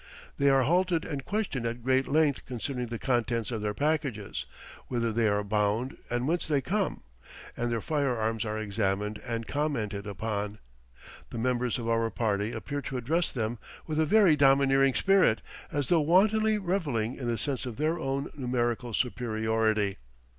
[0.39, 4.47] They are halted and questioned at great length concerning the contents of their packages,
[4.87, 7.03] whither they are bound and whence they come;
[7.55, 10.57] and their firearms are examined and commented upon.
[11.29, 15.89] The members of our party appear to address them with a very domineering spirit, as
[15.89, 19.97] though wantonly revelling in the sense of their own numerical superiority.